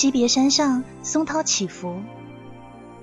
[0.00, 2.00] 惜别山上松涛起伏，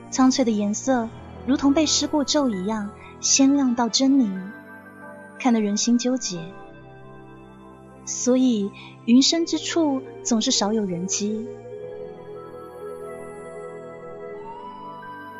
[0.09, 1.07] 苍翠的颜色
[1.45, 2.89] 如同被施过咒一样
[3.21, 4.41] 鲜亮到狰狞，
[5.38, 6.43] 看得人心纠结。
[8.07, 8.71] 所以
[9.05, 11.47] 云深之处总是少有人迹。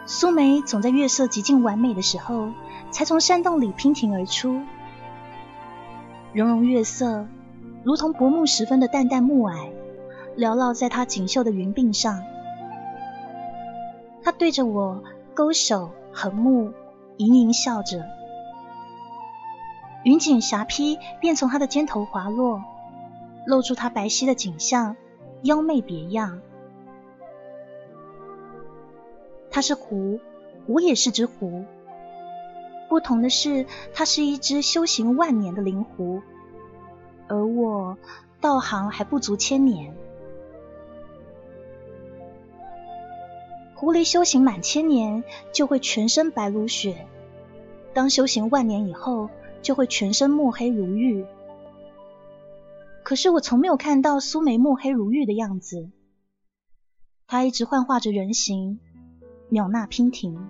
[0.05, 2.51] 苏梅总在月色极尽完美的时候，
[2.91, 4.62] 才从山洞里娉婷而出。
[6.34, 7.26] 融融月色，
[7.84, 9.71] 如同薄暮时分的淡淡暮霭。
[10.38, 12.24] 缭绕在她锦绣的云鬓上，
[14.24, 16.71] 她对着我勾手横目，
[17.18, 18.05] 盈盈笑着。
[20.04, 22.62] 云锦霞披便从她的肩头滑落，
[23.48, 24.96] 露出她白皙的颈项，
[25.41, 26.40] 妖媚别样。
[29.49, 30.20] 她是狐，
[30.68, 31.66] 我也是只狐。
[32.90, 36.22] 不同的是，她是一只修行万年的灵狐，
[37.27, 37.98] 而我
[38.40, 39.96] 道行还不足千年。
[43.79, 46.95] 狐狸修行满千年，就会全身白如雪；
[47.93, 49.29] 当修行万年以后，
[49.61, 51.27] 就会全身墨黑如玉。
[53.03, 55.91] 可是我从没有看到苏梅墨黑如玉的样子，
[57.27, 58.79] 她一直幻化着人形，
[59.49, 60.48] 袅娜娉婷。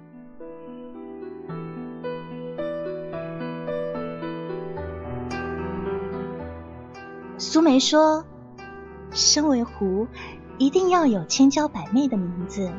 [7.38, 8.24] 苏梅说
[9.12, 10.08] ：“身为狐，
[10.58, 12.72] 一定要有千娇百媚的名字。”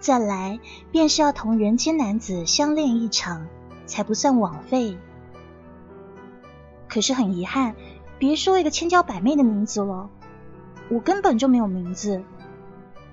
[0.00, 0.60] 再来，
[0.92, 3.46] 便是要同人间男子相恋一场，
[3.86, 4.96] 才不算枉费。
[6.88, 7.74] 可是很遗憾，
[8.18, 10.08] 别说一个千娇百媚的名字了，
[10.88, 12.22] 我根本就没有名字。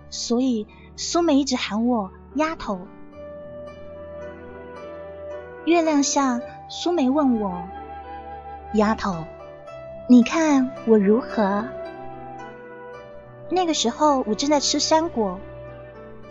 [0.09, 2.87] 所以苏梅一直喊我丫头。
[5.65, 7.63] 月亮下，苏梅问我
[8.75, 9.25] ：“丫头，
[10.07, 11.67] 你看我如何？”
[13.49, 15.39] 那个时候，我正在吃山果。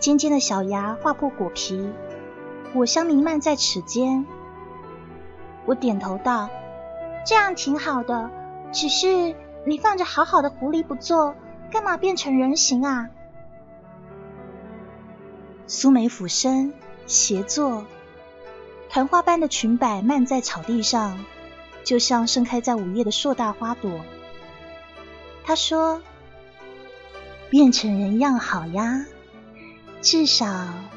[0.05, 1.91] 尖尖的小牙划破果皮，
[2.75, 4.23] 果香弥漫在齿间。
[5.65, 6.47] 我点头道
[7.25, 8.29] ：“这样挺好的，
[8.71, 9.35] 只是
[9.65, 11.33] 你放着好好的狐狸不做，
[11.71, 13.09] 干嘛变成人形啊？”
[15.65, 16.71] 苏梅俯身
[17.07, 17.83] 斜坐，
[18.89, 21.17] 昙花般的裙摆漫在草地上，
[21.83, 23.89] 就像盛开在午夜的硕大花朵。
[25.43, 26.03] 她说
[27.49, 29.07] ：“变成人样好呀。”
[30.01, 30.45] 至少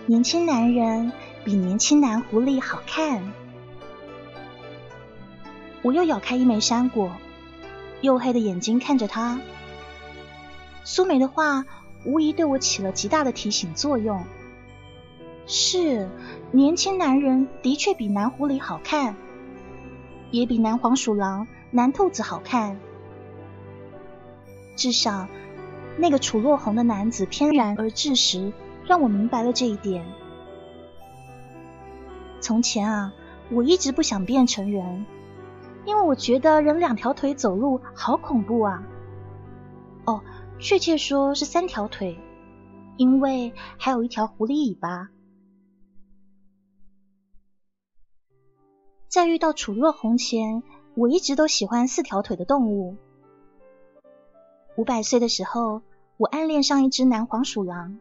[0.06, 3.32] 年轻男人比年轻男狐狸好看。
[5.80, 7.10] 我又咬开一枚山果，
[8.02, 9.40] 黝黑的眼睛看着他。
[10.84, 11.64] 苏梅的话
[12.04, 14.22] 无疑对我起了极大的提醒作用。
[15.46, 16.08] 是，
[16.52, 19.16] 年轻男人的确比男狐狸好看，
[20.30, 22.78] 也比男黄鼠狼、男兔子好看。
[24.76, 25.26] 至少
[25.96, 28.52] 那个楚落红的男子翩然而至时。
[28.88, 30.04] 让我明白了这一点。
[32.40, 33.12] 从前啊，
[33.50, 35.04] 我一直不想变成人，
[35.84, 38.82] 因为我觉得人两条腿走路好恐怖啊。
[40.06, 40.22] 哦，
[40.58, 42.18] 确切说是三条腿，
[42.96, 45.10] 因为还有一条狐狸尾巴。
[49.08, 50.62] 在遇到楚若红前，
[50.94, 52.96] 我一直都喜欢四条腿的动物。
[54.76, 55.82] 五百岁的时候，
[56.16, 57.98] 我暗恋上一只男黄鼠狼。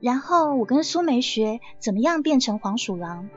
[0.00, 3.28] 然后我跟苏梅学怎么样变成黄鼠狼。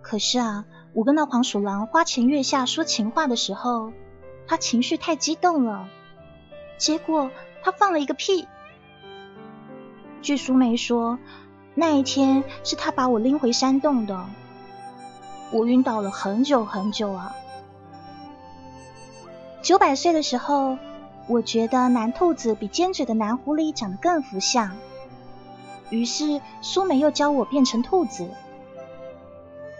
[0.00, 3.92] 可是啊，我跟那黄鼠狼花前月下说情话的时候，
[4.46, 5.88] 他情绪太激动了，
[6.78, 7.30] 结果
[7.62, 8.48] 他放了一个屁。
[10.22, 11.18] 据苏梅说，
[11.74, 14.26] 那一天是他把我拎回山洞的，
[15.52, 17.34] 我晕倒了很久很久啊。
[19.62, 20.78] 九百岁的时候。
[21.30, 24.72] 我觉得男兔子比尖嘴的男狐狸长得更福相，
[25.88, 28.28] 于是苏梅又教我变成兔子。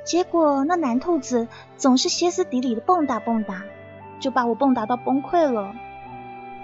[0.05, 3.62] 结果那男兔子总是歇斯底里的蹦跶蹦跶，
[4.20, 5.75] 就把我蹦跶到崩溃了，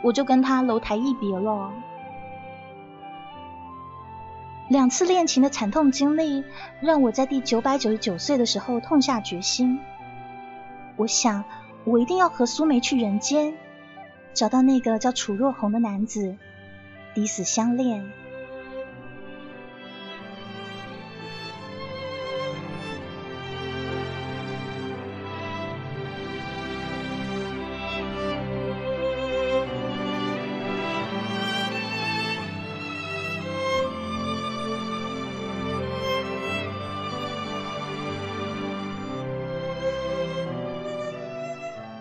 [0.02, 1.72] 我就跟他楼台一别了。
[4.68, 6.44] 两次恋情的惨痛经历，
[6.80, 9.80] 让我在第九百九十九岁的时候痛下决心。
[10.94, 11.42] 我想，
[11.82, 13.54] 我一定要和苏梅去人间，
[14.36, 16.36] 找到那个叫楚若红的男子，
[17.14, 18.12] 彼此相恋。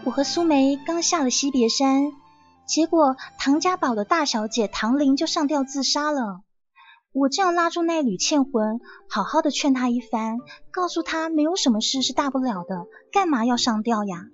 [0.04, 2.14] 我和苏梅刚下了惜别山，
[2.66, 6.42] 结果唐家堡的大小姐唐玲就上吊自杀了。
[7.14, 10.40] 我正要拉住那缕倩魂，好好的劝她一番，
[10.72, 14.26] 告诉她没有什么事是大不了的，干嘛要上吊呀？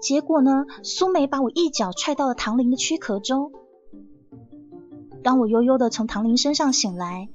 [0.00, 3.52] 结果呢，苏梅把我一脚踹到了唐玲的躯壳中。
[5.22, 7.28] 当我悠悠的从唐玲身上醒来，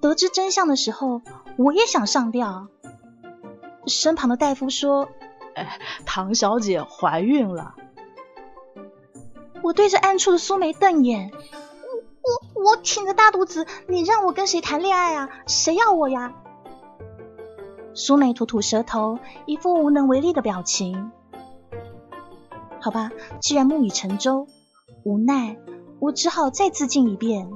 [0.00, 1.22] 得知真相的时候，
[1.56, 2.68] 我也想上吊。
[3.88, 5.08] 身旁的大夫说。
[5.54, 7.74] 哎，唐小姐怀孕了。
[9.62, 15.28] 我对着暗处的苏梅瞪眼，我我我挺着大肚子，你让我跟谁谈恋爱啊？
[15.46, 16.34] 谁要我呀？
[17.94, 21.12] 苏梅吐吐舌头，一副无能为力的表情。
[22.80, 23.10] 好吧，
[23.40, 24.46] 既然木已成舟，
[25.04, 25.56] 无奈
[26.00, 27.50] 我只好再自尽一遍。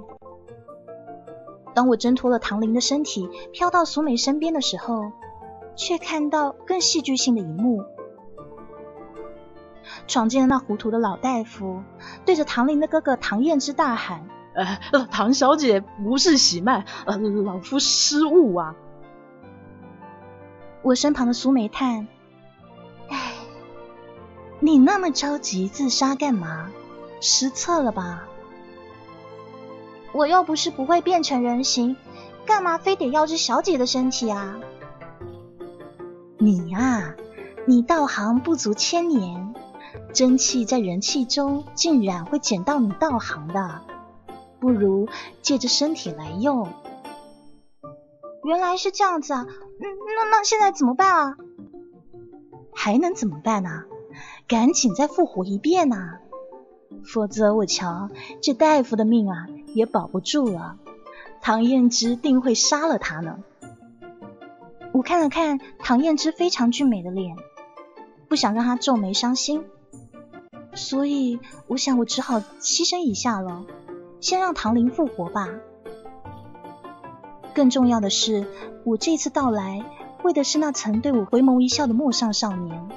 [1.75, 5.13] 当我挣脱了唐玲的身体，飘到苏梅身边的时候。
[5.79, 7.85] 却看到更戏剧性的一幕：
[10.07, 11.83] 闯进了那糊涂的老大夫，
[12.25, 18.75] 对着唐玲的哥哥唐燕之大喊：“呃，唐小姐不是喜脉，呃，老夫失误啊！”
[20.83, 22.07] 我身旁的苏梅叹
[23.11, 23.33] ：“哎，
[24.61, 26.71] 你那么着急自杀干嘛？
[27.21, 28.25] 失策了吧？
[30.13, 31.97] 我又不是不会变成人形，
[32.47, 34.57] 干嘛非得要这小姐的身体啊？”
[36.39, 37.15] 你呀，
[37.67, 39.55] 你道行不足千年，
[40.17, 43.83] 真气在人气中竟然会捡到你道行的，
[44.59, 45.11] 不如
[45.43, 46.73] 借着身体来用。
[48.43, 49.47] 原来是这样子啊，
[49.79, 51.37] 那那现在怎么办啊？
[52.75, 53.85] 还能怎么办呢？
[54.49, 56.21] 赶紧再复活一遍呐，
[57.05, 58.09] 否则我瞧
[58.41, 60.79] 这大夫的命啊也保不住了，
[61.43, 63.41] 唐燕之定会杀了他呢。
[64.93, 67.37] 我看了看唐燕之非常俊美的脸，
[68.29, 69.63] 不想让她皱眉伤心，
[70.77, 73.65] 所以我想我只好牺牲一下了，
[74.21, 75.49] 先让唐玲复活吧。
[77.55, 78.47] 更重要的是，
[78.85, 79.83] 我这次到来
[80.23, 82.89] 为的是那曾对我回眸一笑的陌上少年。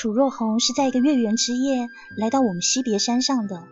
[0.00, 3.64] 楚若红是在一个月圆之夜来到我们惜别山上的。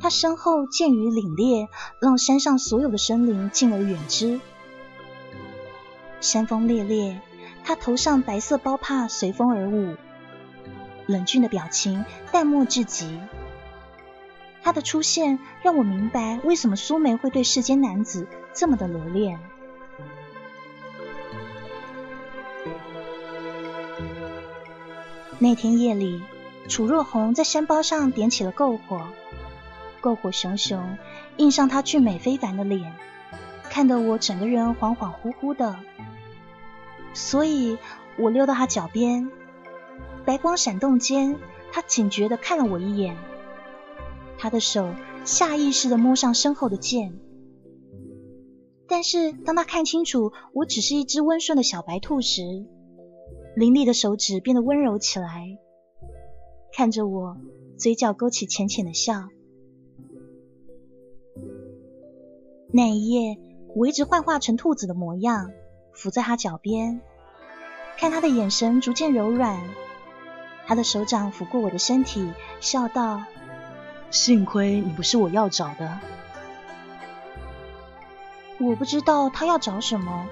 [0.00, 1.68] 他身后剑雨凛冽，
[2.00, 4.40] 让山上所有的生灵敬而远之。
[6.20, 7.20] 山风烈烈，
[7.62, 9.94] 他头上白色包帕随风而舞，
[11.06, 13.20] 冷峻的表情淡漠至极。
[14.64, 19.38] 他的出现让我明白为什么苏梅会对世间男子这么的留恋。
[25.42, 26.22] 那天夜里，
[26.68, 29.00] 楚若红在山包上点起了篝火，
[30.00, 30.96] 篝火熊熊，
[31.36, 32.94] 映上她俊美非凡的脸，
[33.64, 35.74] 看得我整个人恍恍惚惚的。
[37.12, 37.76] 所以
[38.16, 39.32] 我溜到她脚边，
[40.24, 41.36] 白光闪动间，
[41.72, 43.16] 她警觉的看了我一眼，
[44.38, 44.94] 她的手
[45.24, 47.18] 下意识的摸上身后的剑，
[48.86, 52.42] 但是当她看清楚我只是一只温顺的小白兔时，
[53.54, 55.58] 凌厉的手指变得温柔起来，
[56.72, 57.36] 看着我，
[57.76, 59.28] 嘴角勾起浅浅的笑。
[62.72, 63.36] 那一夜，
[63.76, 65.50] 我一直幻化成兔子的模样，
[65.92, 67.02] 伏在他脚边，
[67.98, 69.60] 看他的眼神逐渐柔软，
[70.66, 73.22] 他的手掌抚过我的身体，笑道
[74.10, 76.00] ：“幸亏你不是我要找的。”
[78.58, 80.26] 我不知道他要找什么，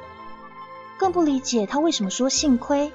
[0.98, 2.90] 更不理解他为什么说幸亏。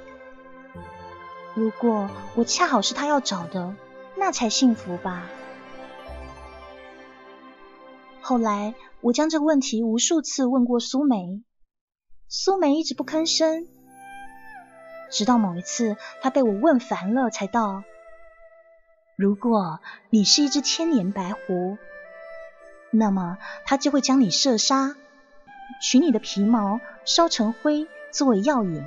[1.55, 3.73] 如果我恰好是他要找的，
[4.17, 5.23] 那才幸福吧。
[8.19, 11.41] 后来我将这个问题无数次问过苏梅，
[12.27, 13.67] 苏梅一直不吭声。
[15.09, 17.83] 直到某一次，他被我问烦了，才道
[19.15, 21.77] ：“如果你是一只千年白狐，
[22.91, 24.97] 那么他就会将你射杀，
[25.81, 28.83] 取你的皮毛烧成灰作为药引。”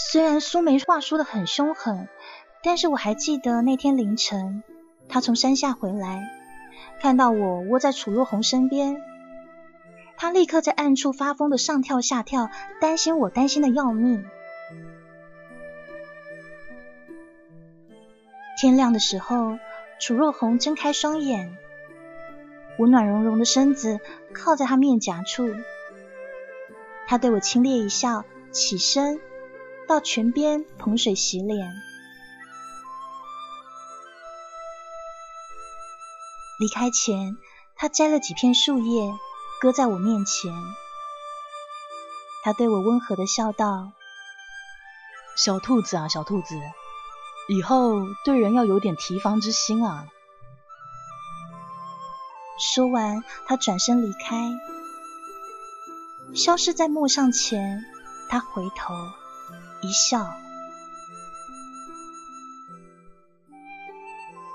[0.00, 2.08] 虽然苏梅话说的很凶狠，
[2.62, 4.62] 但是我还记得那天凌晨，
[5.08, 6.22] 他从山下回来，
[7.00, 9.02] 看到我窝在楚若红身边。
[10.16, 12.48] 他立刻在暗处发疯的上跳下跳，
[12.80, 14.24] 担心我，担心的要命。
[18.60, 19.58] 天亮的时候，
[19.98, 21.58] 楚若红睁开双眼，
[22.78, 23.98] 我暖融融的身子
[24.32, 25.48] 靠在他面颊处，
[27.08, 29.20] 他对我轻蔑一笑，起身
[29.88, 31.74] 到泉边捧水洗脸。
[36.60, 37.38] 离开前，
[37.74, 39.18] 他摘了几片树叶。
[39.60, 40.52] 搁在我面前，
[42.44, 43.90] 他对我温和的笑道
[45.36, 46.54] ：“小兔子啊，小兔子，
[47.48, 50.06] 以后对人要有点提防之心啊。”
[52.72, 54.52] 说完，他转身离开，
[56.36, 57.82] 消失在陌上前。
[58.30, 58.94] 他回头
[59.80, 60.34] 一笑，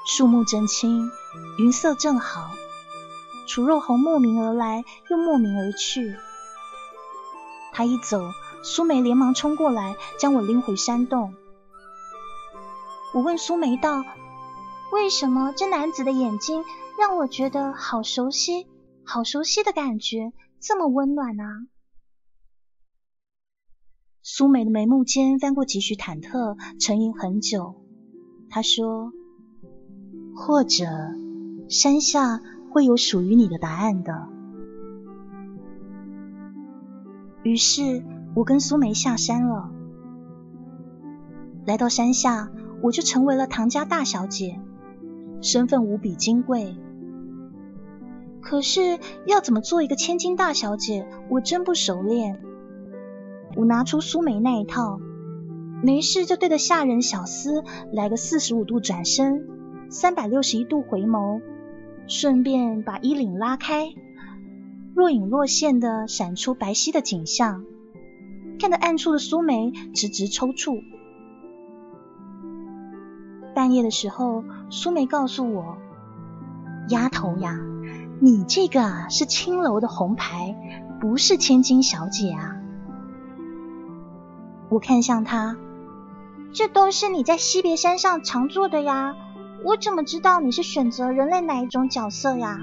[0.05, 1.09] 树木真青，
[1.57, 2.51] 云色正好。
[3.47, 6.17] 楚若红莫名而来，又莫名而去。
[7.71, 8.21] 他一走，
[8.63, 11.33] 苏梅连忙冲过来，将我拎回山洞。
[13.13, 14.03] 我问苏梅道
[14.91, 16.65] ：“为什么这男子的眼睛
[16.99, 18.67] 让我觉得好熟悉，
[19.05, 21.67] 好熟悉的感觉，这么温暖啊？”
[24.23, 27.75] 苏梅的眉目间翻过几许忐忑，沉吟很久。
[28.49, 29.11] 她说
[30.35, 30.85] ：“或者
[31.69, 32.41] 山下……”
[32.73, 34.27] 会有属于你的答案的。
[37.43, 38.03] 于是，
[38.33, 39.69] 我跟苏梅下山了。
[41.67, 42.49] 来到山下，
[42.81, 44.59] 我就成为了唐家大小姐，
[45.39, 46.75] 身份无比金贵。
[48.41, 52.41] 可是，要怎么做一个千金大小姐，我真不熟练。
[53.55, 54.99] 我拿出苏梅那一套，
[55.83, 59.47] 没事就对着下人小厮来个四十五度转身，
[59.89, 61.41] 三百六十一度回眸。
[62.05, 63.93] 顺便把衣领拉开，
[64.93, 67.63] 若隐若现的闪出白皙的景象，
[68.59, 70.83] 看得暗处的苏梅直直抽搐。
[73.55, 75.77] 半夜的时候，苏梅告诉我
[76.89, 77.57] ：“丫头呀，
[78.19, 80.57] 你这个是青楼的红牌，
[80.99, 82.57] 不是千金小姐啊。”
[84.73, 85.55] 我看向他，
[86.51, 89.15] 这都是你在西别山上常做的呀。
[89.63, 92.59] 我怎么知道你是选择人类哪一种角色呀？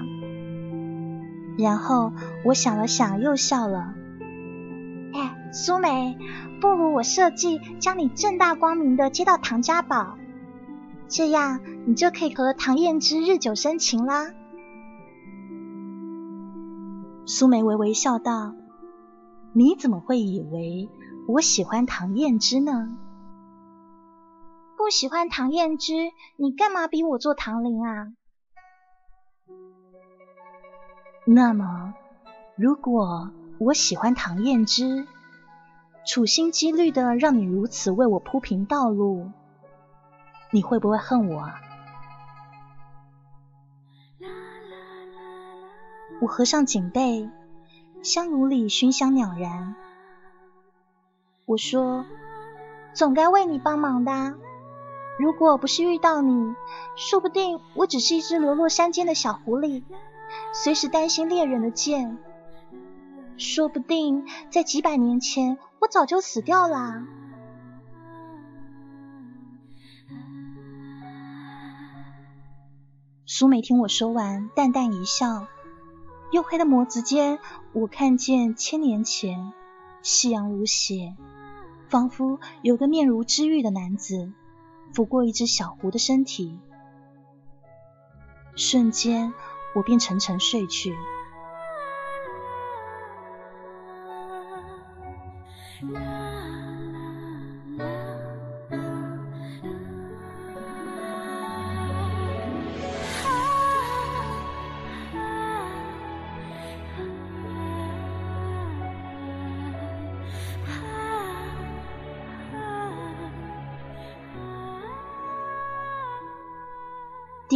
[1.57, 2.11] 然后
[2.43, 3.93] 我想了想，又笑了。
[5.13, 6.17] 哎，苏梅，
[6.59, 10.17] 不如我设计将你正大光明的接到唐家堡，
[11.07, 14.33] 这样你就可以和唐燕之日久生情啦。
[17.25, 18.53] 苏梅微微笑道
[19.53, 20.89] ：“你怎么会以为
[21.27, 22.97] 我喜欢唐燕之呢？”
[24.77, 25.93] 不喜欢唐燕之，
[26.37, 28.13] 你干嘛逼我做唐陵啊？
[31.23, 31.93] 那么，
[32.55, 35.05] 如果我喜欢唐燕之，
[36.03, 39.29] 处心积虑的让你如此为我铺平道路，
[40.49, 41.41] 你会不会恨我？
[41.41, 41.61] 啊？
[46.21, 47.29] 我合上锦被，
[48.01, 49.75] 香炉里熏香袅然。
[51.45, 52.05] 我说，
[52.93, 54.35] 总该为你帮忙的。
[55.19, 56.55] 如果不是遇到你，
[56.95, 59.83] 说不定我只是一只流落山间的小狐狸，
[60.53, 62.17] 随时担心猎人的剑。
[63.37, 67.05] 说不定在几百年前，我早就死掉啦。
[73.25, 75.47] 苏美听我说完，淡淡一笑。
[76.31, 77.39] 黝黑的眸子间，
[77.73, 79.51] 我看见千年前，
[80.01, 81.15] 夕阳如血，
[81.91, 84.33] 仿佛有个面如脂玉的男子。
[84.93, 86.59] 抚过一只小狐的身体，
[88.57, 89.33] 瞬间
[89.73, 90.93] 我便沉沉睡去。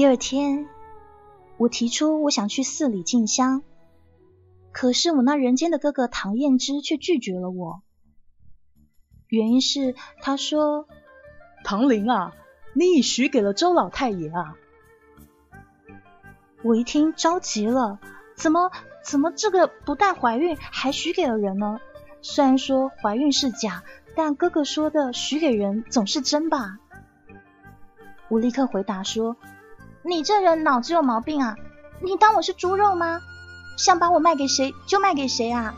[0.05, 0.67] 第二天，
[1.57, 3.63] 我提出我想去寺里进香，
[4.71, 7.81] 可是我那人间的哥哥唐燕之却拒绝了我，
[9.29, 10.87] 原因是他说
[11.65, 12.35] ：“唐玲啊，
[12.75, 14.55] 你已许给了周老太爷啊。”
[16.61, 17.99] 我一听着急了，
[18.35, 18.69] 怎么
[19.03, 21.79] 怎么这个不但怀孕还许给了人呢？
[22.21, 23.83] 虽然说怀孕是假，
[24.15, 26.77] 但哥哥说的许给人总是真吧？
[28.27, 29.35] 我立刻回答说
[30.07, 31.57] ：“你这人脑子有毛病啊！
[31.99, 33.21] 你当我是猪肉吗？
[33.75, 35.73] 想把我卖给谁就卖给谁啊！”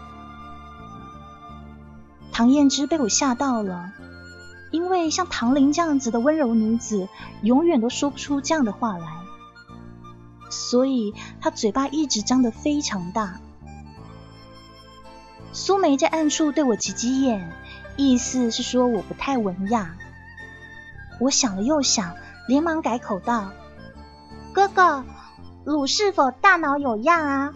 [2.33, 3.93] 唐燕之被我吓到了，
[4.69, 7.07] 因为像唐玲这样子的温柔女子，
[7.41, 9.07] 永远都说不出这样的话来，
[10.49, 13.39] 所以她嘴巴一直张得非常大。
[15.53, 17.49] 苏梅在暗处对我挤挤眼，
[17.95, 19.95] 意思是说我不太文雅。
[21.21, 22.13] 我想了又想，
[22.47, 23.51] 连忙改口道
[24.57, 25.03] ：“哥哥，
[25.65, 27.53] 鲁是否大脑有恙啊？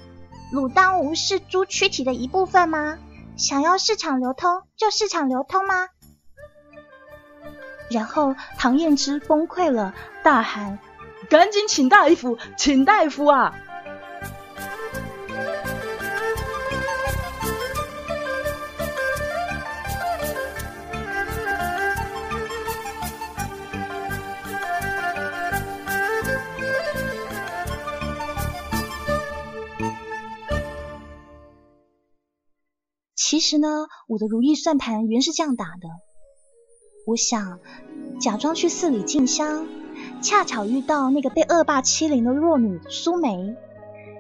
[0.52, 3.00] 鲁当无是猪躯体的一部分吗？
[3.36, 5.88] 想要市场流通就市场流通吗？”
[7.90, 10.78] 然后唐燕之崩溃了，大喊
[11.28, 13.56] ：“赶紧请大夫，请大夫啊！”
[33.42, 35.90] 其实呢，我的如意算盘原是这样打的。
[37.08, 37.58] 我想
[38.20, 39.66] 假装去寺里进香，
[40.22, 43.56] 恰巧遇到那个被恶霸欺凌的弱女苏梅，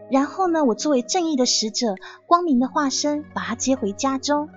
[0.09, 1.93] 然后呢，我作为正义的使者，
[2.25, 4.49] 光明的化身，把她接回家中。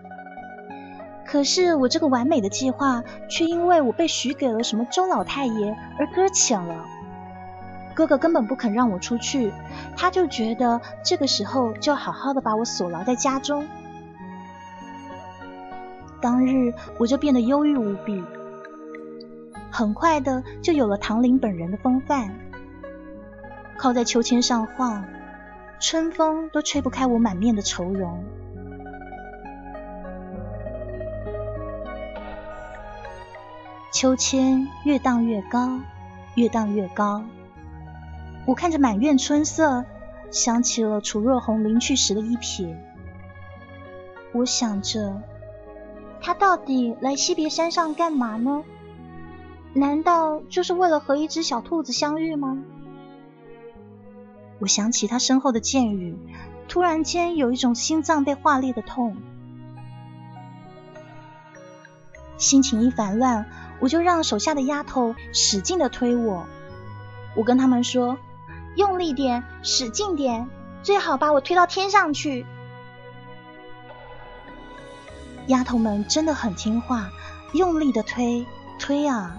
[1.27, 6.87] 可是我这个完美的计划，却因为我被许给了什么周老太爷而搁浅了。
[7.95, 9.53] 哥哥根本不肯让我出去，
[9.95, 13.69] 他就觉得这个时候就好好的把我锁牢在家中。
[16.25, 18.25] 当日我就变得忧郁无比，
[19.71, 22.31] 很快的就有了唐林本人的风范，
[23.77, 25.05] 靠在秋千上晃，
[25.81, 28.25] 春风都吹不开我满面的愁容。
[33.93, 35.79] 秋千越荡越高，
[36.37, 37.23] 越荡越高，
[38.47, 39.85] 我看着满院春色，
[40.31, 42.75] 想起了楚若红临去时的一瞥，
[44.33, 45.21] 我想着。
[46.25, 48.65] 他到底来西别山上干嘛呢？
[49.75, 52.57] 难道就是为了和一只小兔子相遇吗？
[54.59, 56.17] 我想起他身后的箭雨，
[56.67, 59.19] 突然间有一种心脏被划裂的痛。
[62.39, 63.45] 心情一烦乱，
[63.79, 66.47] 我就让手下的丫头使劲的推我。
[67.37, 68.17] 我跟他们说
[68.77, 70.49] ：“用力点，使劲点，
[70.83, 72.47] 最好把我推到天上去。”
[75.49, 77.11] 丫头们真的很听话，
[77.53, 78.47] 用力的推
[78.79, 79.37] 推啊，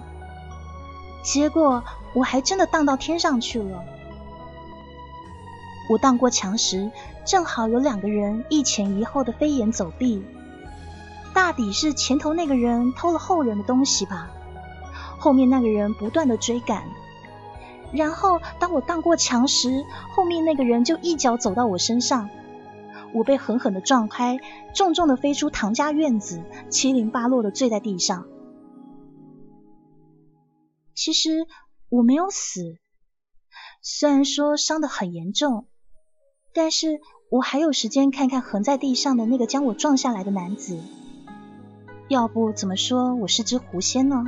[1.22, 1.82] 结果
[2.14, 3.84] 我还真的荡到天上去了。
[5.88, 6.90] 我荡过墙时，
[7.24, 10.24] 正好有两个人一前一后的飞檐走壁，
[11.34, 14.28] 大抵是前头那个人偷了后人的东西吧。
[15.18, 16.84] 后面那个人不断的追赶，
[17.92, 22.28] 然后当我荡过墙时，后面那个人就一脚走到我身上。
[23.12, 24.38] 我被狠狠的撞开，
[24.74, 28.26] 重重的飞出唐家院子，七零八落的坠在地上。
[30.94, 31.46] 其实
[31.88, 32.78] 我没有死，
[33.82, 35.66] 虽然说伤得很严重，
[36.54, 40.78] 但是我还有时间看看横在地上的那个将我撞下来的男子。
[42.08, 44.24] 要不怎么说我是只狐仙呢？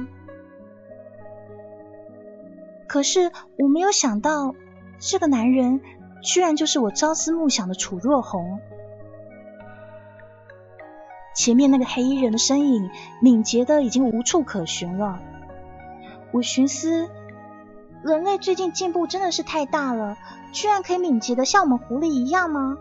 [2.87, 4.55] 可是我没有想到，
[4.99, 5.81] 这个男人
[6.23, 8.61] 居然就是我朝思暮想的楚若红。
[11.35, 12.91] 前面那个黑衣人的身影
[13.23, 15.21] 敏捷的已经无处可寻了。
[16.33, 17.09] 我寻思，
[18.03, 20.17] 人类最近进步真的是太大了，
[20.53, 22.77] 居然可以敏捷的像我们狐狸一样吗？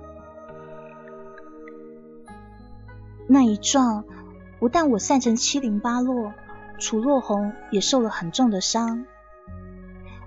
[3.27, 4.05] 那一撞，
[4.59, 6.33] 不但我散成七零八落，
[6.79, 9.05] 楚若红也受了很重的伤。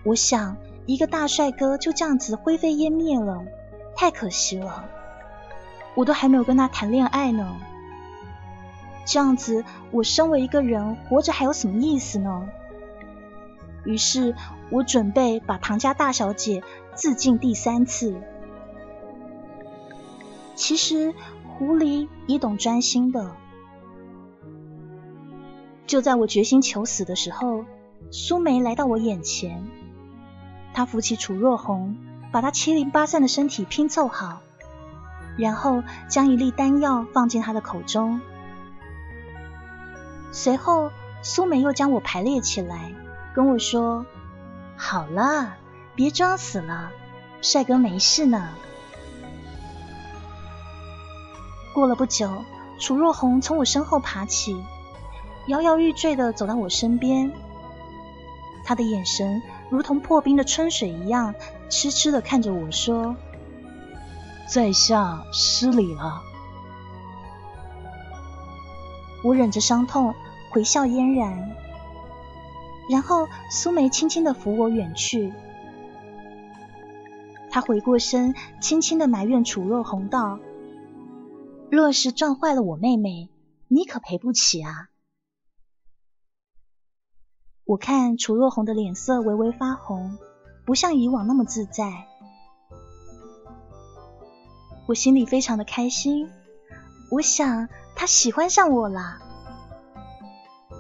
[0.04, 3.44] 我想，一个大帅哥就这样子灰飞烟灭了，
[3.96, 4.84] 太可惜了。
[5.94, 7.56] 我都还没有跟他谈恋爱呢。
[9.04, 12.48] 这样子，我身为一个人活着还有什么意思呢？
[13.84, 14.34] 于是
[14.70, 16.62] 我准备把唐家大小姐
[16.94, 18.14] 自尽第三次。
[20.54, 21.14] 其实
[21.48, 23.34] 狐狸也懂专心的。
[25.86, 27.64] 就在我决心求死的时候，
[28.10, 29.64] 苏梅来到我眼前，
[30.72, 31.96] 他扶起楚若红，
[32.32, 34.40] 把她七零八散的身体拼凑好，
[35.36, 38.20] 然后将一粒丹药放进她的口中。
[40.32, 40.90] 随后，
[41.22, 42.92] 苏梅又将我排列起来，
[43.34, 44.06] 跟我说
[44.78, 45.54] ：“好了，
[45.94, 46.90] 别装死了，
[47.42, 48.48] 帅哥没事呢。”
[51.74, 52.44] 过了不久，
[52.78, 54.62] 楚若红从我身后爬起，
[55.46, 57.32] 摇摇欲坠的走到我身边。
[58.64, 61.34] 他的眼神如同破冰的春水一样，
[61.68, 63.16] 痴痴的看着我说
[64.46, 66.22] ：“在下失礼了。”
[69.22, 70.14] 我忍着伤痛，
[70.50, 71.52] 回笑嫣然。
[72.90, 75.32] 然后苏梅轻轻的扶我远去。
[77.48, 80.40] 他回过身，轻轻的埋怨楚若红道
[81.70, 83.28] ：“若是撞坏了我妹妹，
[83.68, 84.88] 你可赔不起啊。”
[87.70, 90.18] 我看楚若红的脸色微微发红，
[90.66, 92.04] 不像以往那么自在。
[94.88, 96.28] 我心里非常的开心，
[97.12, 99.18] 我想他喜欢上我了。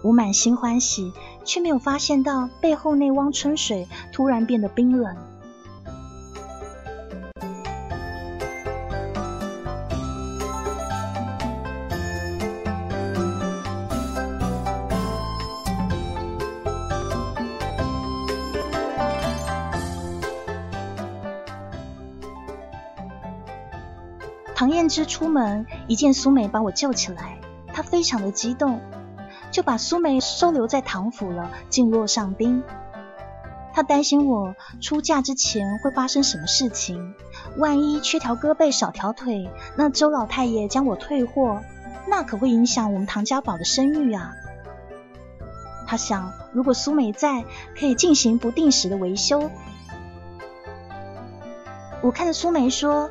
[0.02, 1.12] 我满心欢喜，
[1.44, 5.16] 却没有发现到背后那汪春水突然变得冰冷。
[24.90, 27.38] 之出门一见苏梅把我救起来，
[27.72, 28.80] 她非常的激动，
[29.52, 32.62] 就把苏梅收留在唐府了，静若上宾。
[33.72, 37.14] 她担心我出嫁之前会发生什么事情，
[37.56, 41.62] 万一缺条胳膊少条腿，那周老太爷将我退货，
[42.08, 44.32] 那可会影响我们唐家堡的声誉啊。
[45.86, 47.44] 他想，如果苏梅在，
[47.78, 49.50] 可以进行不定时的维修。
[52.02, 53.08] 我看着苏梅说。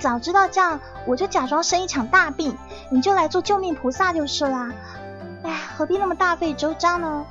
[0.00, 2.56] 早知道这样，我就假装生一场大病，
[2.90, 4.72] 你就来做救命菩萨就是啦。
[5.42, 7.24] 哎，何必那么大费周章呢？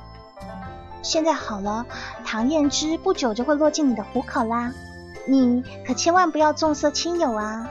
[1.02, 1.86] 现在好了，
[2.24, 4.72] 唐燕之不久就会落进你的虎口啦，
[5.28, 7.68] 你可千万不要重色轻友啊！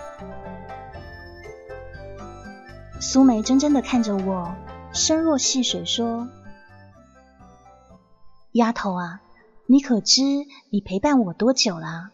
[3.01, 4.53] 苏梅怔怔的看着我，
[4.93, 6.29] 声若细水说
[8.53, 9.21] ：“丫头啊，
[9.65, 10.21] 你可知
[10.69, 12.12] 你陪伴我多久了？”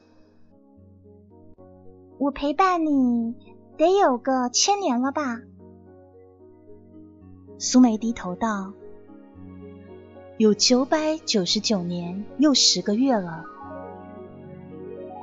[2.19, 3.33] 我陪伴你
[3.77, 5.39] 得有个千年了吧？
[7.57, 8.73] 苏梅低头道
[10.35, 13.45] ：“有九百九十九年又十个月了。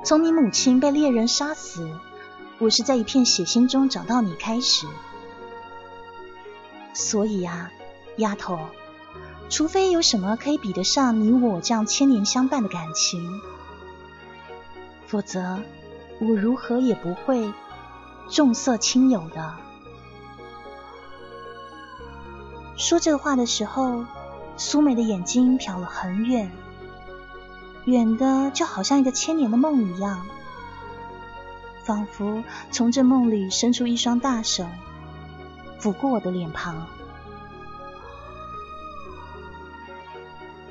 [0.03, 1.87] 从你母亲被猎人杀死，
[2.57, 4.87] 我是在一片血腥中找到你开始。
[6.95, 7.71] 所以啊，
[8.15, 8.57] 丫头，
[9.49, 13.39] 除非有什么可以比得上你我这样千年相伴的感情，
[15.05, 15.59] 否则。”
[16.19, 17.53] 我如何也不会
[18.29, 19.55] 重色轻友的。
[22.75, 24.05] 说这话的时候，
[24.55, 26.51] 苏美的眼睛瞟了很远，
[27.85, 30.25] 远的就好像一个千年的梦一样，
[31.83, 34.65] 仿佛从这梦里伸出一双大手，
[35.79, 36.87] 抚过我的脸庞。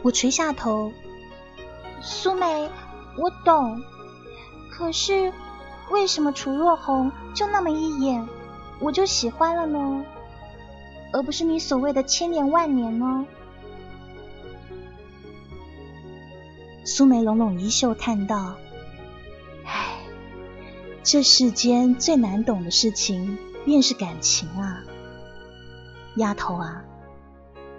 [0.03, 0.93] 我垂下头，
[2.01, 2.71] 苏美，
[3.17, 3.83] 我懂。
[4.77, 5.33] 可是，
[5.91, 8.29] 为什么楚若红就那么一眼，
[8.79, 10.05] 我就喜欢了呢？
[11.15, 13.25] 而不是你所谓的千年万年呢？
[16.85, 18.57] 苏梅拢拢衣袖，叹道
[19.65, 19.97] ：“唉，
[21.03, 24.85] 这世间最难懂的事情，便是感情啊，
[26.17, 26.85] 丫头啊，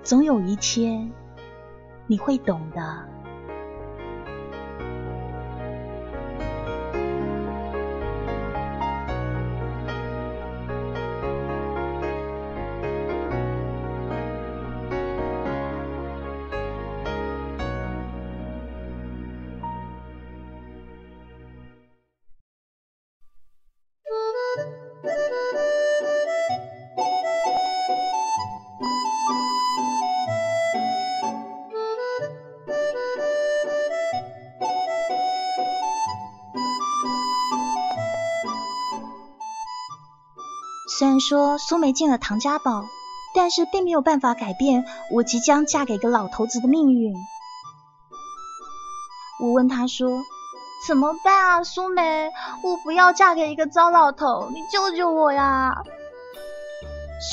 [0.01, 1.11] 总有一天
[2.07, 3.07] 你会懂的。”
[41.27, 42.85] 说苏梅进了唐家堡，
[43.35, 47.13] 但是并没有办法改变我即将嫁给个老头子的命运。
[49.41, 50.23] 我问他说
[50.87, 52.31] ：“怎么办啊，苏梅？
[52.63, 55.75] 我不要嫁给一个糟老头，你救救我呀！”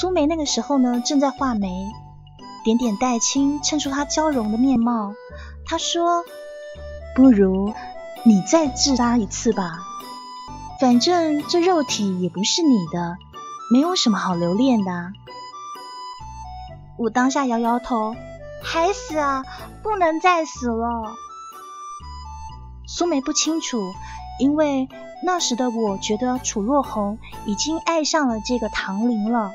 [0.01, 1.87] 苏梅那个时候呢，正在画眉，
[2.65, 5.13] 点点黛青衬出她娇容的面貌。
[5.67, 6.25] 她说
[7.15, 7.73] ：“不如
[8.25, 9.79] 你再自杀一次吧，
[10.81, 13.17] 反正这肉体也不是你的。”
[13.70, 15.12] 没有什么好留恋的。
[16.96, 18.14] 我当下摇摇头，
[18.62, 19.44] 还死啊，
[19.83, 21.14] 不能再死了。
[22.87, 23.81] 苏梅不清楚，
[24.38, 24.88] 因为
[25.24, 29.50] 那时的我觉得楚若红已经爱上了这个唐林了。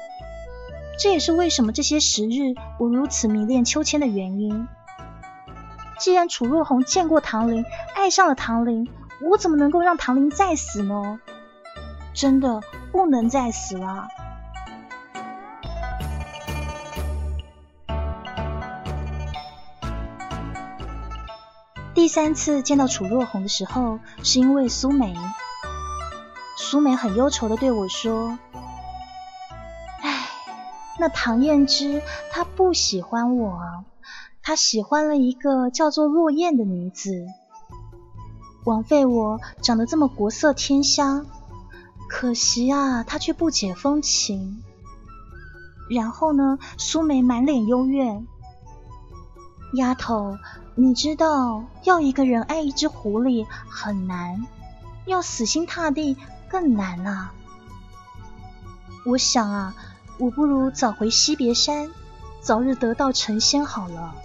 [1.02, 4.68] 这也是为什么这些时日我如此迷恋秋千的原因。
[5.98, 7.64] 既然楚若红见过唐林，
[7.96, 8.90] 爱上了唐林，
[9.30, 11.22] 我怎么能够让唐林再死呢？
[12.14, 12.62] 真的
[12.92, 14.08] 不能再死了。
[21.94, 25.16] 第三次见到楚若红的时候，是因为苏梅。
[26.56, 28.40] 苏梅很忧愁的对我说
[30.02, 30.30] ：“唉，
[30.98, 33.84] 那唐燕之她不喜欢我，
[34.42, 37.26] 她喜欢了一个叫做落雁的女子。
[38.66, 41.26] 枉费我长得这么国色天香，
[42.10, 44.62] 可惜啊，他却不解风情。”
[45.90, 48.28] 然后呢，苏梅满脸幽怨
[49.74, 50.38] ：“丫头。”
[50.76, 54.48] 你知道，要一个人爱一只狐狸很难，
[55.06, 56.16] 要死心塌地
[56.48, 57.34] 更难啊！
[59.06, 59.76] 我想啊，
[60.18, 61.92] 我不如早回西别山，
[62.40, 64.16] 早日得道成仙好了。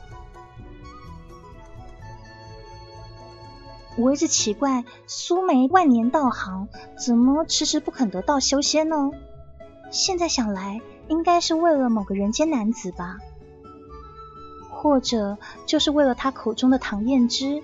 [3.97, 9.11] 我一直奇怪，苏梅万年道行，怎么迟迟不肯得道修仙呢？
[9.91, 13.19] 现在想来，应该是为了某个人间男子吧。
[14.71, 17.63] 或者就是为了他口中的唐燕之。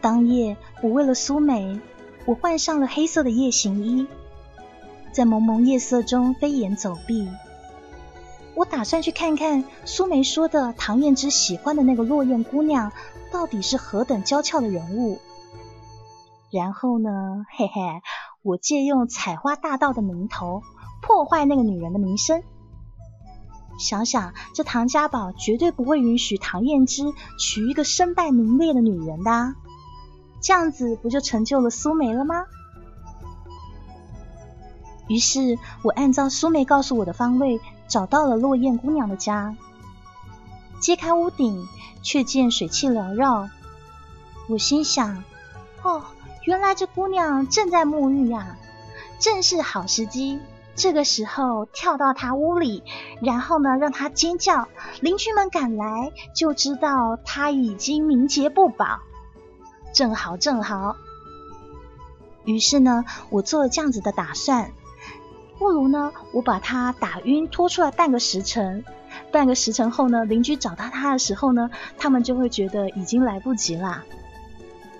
[0.00, 1.80] 当夜，我为了苏梅，
[2.24, 4.06] 我换上了黑色的夜行衣，
[5.12, 7.30] 在蒙蒙夜色中飞檐走壁。
[8.62, 12.92] 我打算去看看苏梅说的唐燕之喜欢的那个落雁姑娘
[13.32, 15.18] 到底是何等娇俏的人物。
[16.48, 18.02] 然后呢， 嘿嘿，
[18.40, 20.62] 我借用采花大盗的名头，
[21.02, 22.44] 破坏那个女人的名声。
[23.80, 27.02] 想想，这唐家宝绝对不会允许唐燕之
[27.40, 29.56] 娶一个身败名裂的女人的，
[30.40, 32.44] 这样子不就成就了苏梅了吗？
[35.08, 37.60] 于是我按照苏梅告诉我的方位，
[37.92, 39.54] 找到了落雁姑娘的家。
[40.80, 41.68] 揭开屋顶，
[42.02, 43.50] 却见水汽缭绕。
[44.48, 45.22] 我心想：
[45.82, 46.02] 哦，
[46.44, 48.56] 原来这姑娘正在沐浴呀，
[49.18, 50.40] 正是好时机。
[50.74, 52.82] 这个时候跳到她屋里，
[53.20, 54.68] 然后呢让她尖叫，
[55.00, 59.00] 邻居们赶来就知道她已经名节不保。
[59.92, 60.96] 正好正好，
[62.46, 64.72] 于是呢我做了这样子的打算，
[65.62, 68.84] 不如呢我把他打晕拖出来半个时辰，
[69.30, 74.04] 半个时辰后呢邻居找到他的时候呢，他们就会觉得已经来不及啦。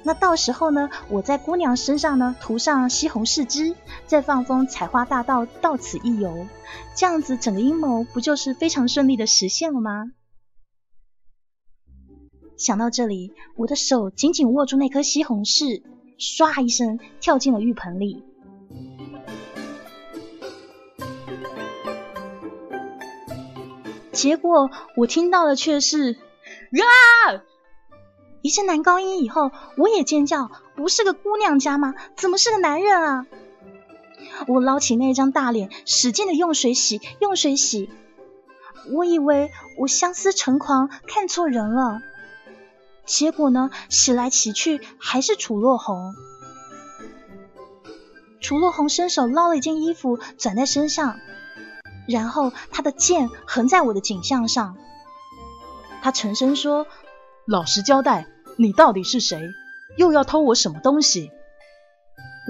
[0.05, 3.75] 那到时候呢，我在姑娘身上呢涂上西红柿汁，
[4.07, 6.46] 再放风采花大盗到此一游，
[6.94, 10.12] 这样子整个阴谋不就是非常顺利的实现了吗？
[12.57, 15.83] 想到这里，我的手紧紧握住那颗西红柿，
[16.20, 18.22] 唰一声跳进了浴盆里。
[24.12, 27.42] 结果我听到的却是啊！
[28.42, 31.94] 一阵男高音以后，我也尖叫，不是个姑娘家吗？
[32.16, 33.27] 怎么是个男人啊？
[34.48, 37.90] 我捞起那张大脸，使劲的用水洗，用水洗。
[38.92, 42.01] 我以为我相思成狂，看错人了。
[43.07, 46.14] 结果呢，洗来洗去还是楚若红。
[48.40, 51.16] 楚若红伸手捞了一件衣服，转在身上，
[52.07, 54.77] 然后他的剑横在我的颈项上。
[56.03, 56.87] 他沉声说。
[57.45, 59.43] 老实交代，你到底是谁？
[59.97, 61.33] 又要偷我什么东西？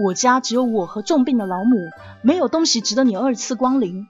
[0.04, 1.88] 我家只有我和重病的老母，
[2.20, 4.06] 没有东西值得你二次光临。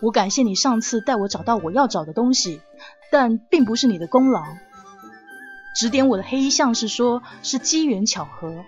[0.00, 2.60] 我感谢你上次带我找到我要找的东西，
[3.10, 4.44] 但并不是你的功劳。
[5.74, 8.64] 指点我的黑衣相士说是机缘巧合，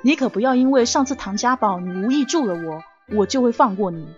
[0.00, 2.82] 你可不要因为上次唐家宝你无意助了我，
[3.14, 4.08] 我就会放过你。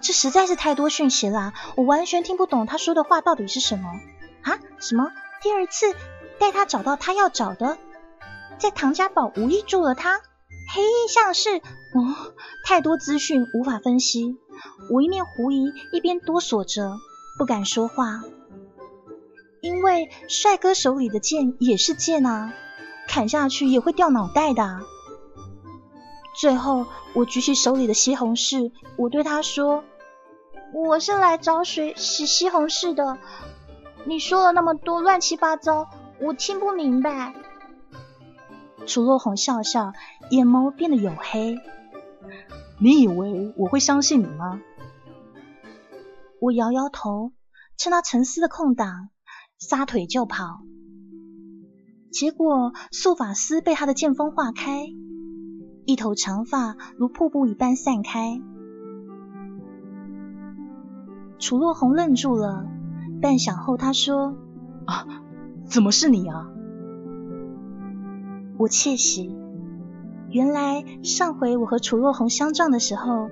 [0.00, 3.88] 这实在是太多讯息了，我完全听不懂他说的话到底是什么
[4.42, 4.58] 啊？
[4.78, 5.10] 什么？
[5.42, 5.94] 第二次
[6.38, 7.78] 带他找到他要找的，
[8.58, 10.20] 在唐家堡无意助了他？
[10.72, 11.56] 黑衣相士？
[11.58, 12.32] 哦，
[12.64, 14.36] 太多资讯无法分析。
[14.90, 16.96] 我一面狐疑，一边哆嗦着，
[17.38, 18.22] 不敢说话，
[19.60, 22.52] 因为帅哥手里的剑也是剑啊，
[23.08, 24.80] 砍下去也会掉脑袋的。
[26.34, 29.84] 最后，我举起手里的西红柿，我对他说。
[30.72, 33.18] 我是来找水洗西红柿的。
[34.04, 35.88] 你说了那么多乱七八糟，
[36.20, 37.34] 我听不明白。
[38.86, 39.92] 楚若红笑笑，
[40.30, 41.58] 眼眸变得黝黑。
[42.80, 44.60] 你以为我会相信你吗？
[46.40, 47.32] 我摇摇头，
[47.76, 49.08] 趁他沉思的空档，
[49.58, 50.60] 撒腿就跑。
[52.12, 54.86] 结果素发丝被他的剑锋划开，
[55.84, 58.40] 一头长发如瀑布一般散开。
[61.38, 62.66] 楚若红愣住了，
[63.22, 64.34] 半晌后他说
[64.86, 65.06] ：“啊，
[65.64, 66.48] 怎么是你啊？”
[68.58, 69.36] 我窃喜，
[70.30, 73.30] 原来上回我和楚若红相撞的时候，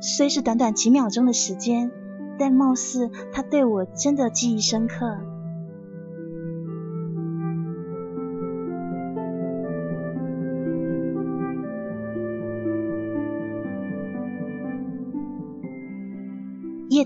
[0.00, 1.90] 虽是短短几秒钟的时间，
[2.38, 5.16] 但貌似他对我真的记忆深刻。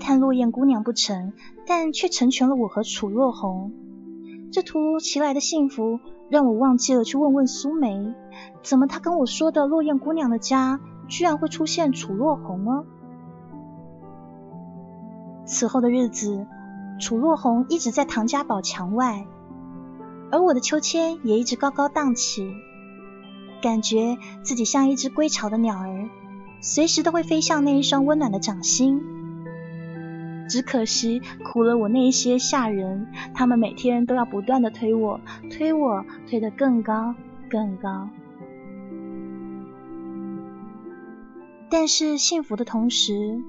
[0.01, 1.31] 探落雁姑娘不成，
[1.65, 3.71] 但却成全了我和楚若红。
[4.51, 8.13] 这突如其来的幸福，让我忘记了去问问苏梅，
[8.63, 12.83] 怎么她跟我说的落雁姑娘的家，居然会出现楚若红呢？
[15.45, 16.45] 此后的日子，
[16.99, 19.25] 楚若红一直在唐家堡墙外，
[20.31, 22.51] 而我的秋千也一直高高荡起，
[23.61, 26.09] 感觉自己像一只归巢的鸟儿，
[26.59, 29.20] 随时都会飞向那一双温暖的掌心。
[30.51, 37.15] 只可惜苦了我那些下人，他们每天都要不断的推我，推我，推得更高，
[37.49, 38.09] 更高。
[41.69, 43.41] 但是幸福的同时，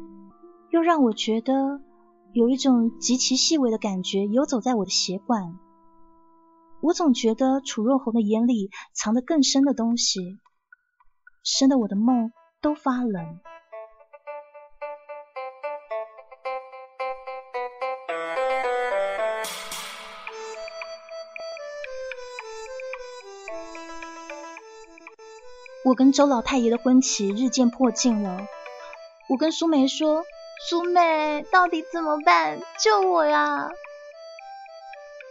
[0.71, 1.81] 又让我觉得
[2.33, 5.59] 有一种极其细微的感觉游走在我的血管。
[6.81, 10.39] 我总觉得楚若红的眼里藏着更深的东西，
[11.43, 13.41] 深的我的梦都发冷。
[25.93, 28.47] 我跟周老太爷的婚期日渐迫近了，
[29.29, 30.25] 我跟苏梅说
[30.67, 32.61] ：“苏梅，到底怎么办？
[32.83, 33.69] 救我呀！”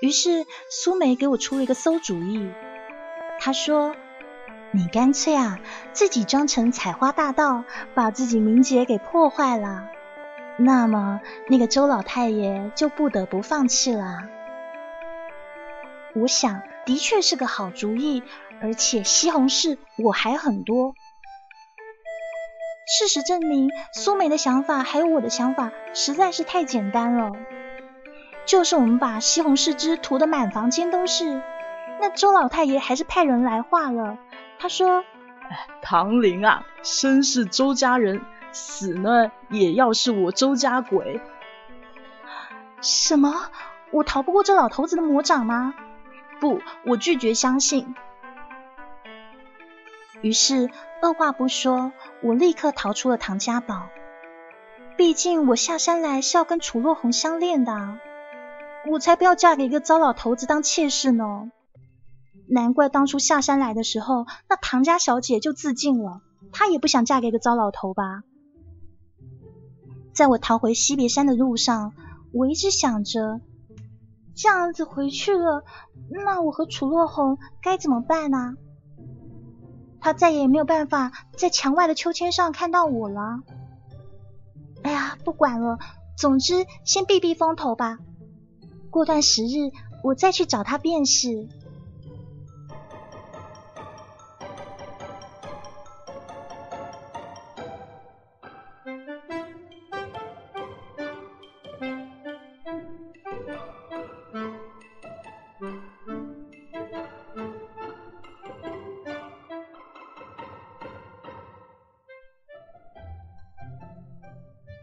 [0.04, 2.52] 于是苏梅给我出了一个馊主意，
[3.39, 3.95] 她说
[4.69, 5.58] ：“你干脆啊，
[5.93, 7.63] 自己装成采花大盗，
[7.95, 9.89] 把自己名节给破坏了，
[10.60, 14.30] 那么那个周老太爷就不得不放弃了。”
[16.13, 18.21] 我想，的确是个好主意。
[18.62, 20.93] 而且西红柿我还很多。
[22.97, 27.32] 事实证明，苏梅的想法还有我的想法实在是太简单了。
[28.45, 31.41] 就是我们把西红柿汁涂得满房间都是，
[32.00, 34.17] 那周老太爷还是派人来画了。
[34.60, 35.04] 他说
[35.82, 38.21] ：“唐玲啊，生是周家人，
[38.52, 41.21] 死呢也要是我周家鬼。”
[42.82, 43.50] 什么？
[43.91, 45.74] 我逃不过这老头子的魔掌吗？
[46.39, 47.95] 不，我拒绝相信。
[50.22, 50.70] 于是，
[51.02, 53.88] 二话不说，我立刻逃出了唐家堡。
[54.98, 57.98] 毕竟我下山来是要跟楚若红相恋的，
[58.92, 61.52] 我才不要嫁给一个糟老头子当妾室呢。
[62.48, 68.22] 难怪当初下山来的时候，那唐家小姐就自尽了，她也不想嫁给一个糟老头吧。
[70.14, 71.94] 在我逃回西别山的路上，
[72.34, 73.40] 我一直想着，
[74.36, 75.64] 这样子回去了，
[76.10, 78.56] 那我和楚若红该怎么办呢？
[80.02, 83.44] 他再也没有办法在墙外的秋千上看到我了。
[84.82, 85.78] 哎呀，不管了，
[86.18, 88.00] 总之先避避风头吧。
[88.90, 89.72] 过段时日，
[90.04, 91.48] 我再去找他便是。